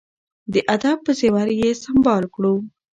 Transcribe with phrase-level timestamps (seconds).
[0.53, 2.53] د ادب په زیور یې سمبال کړو.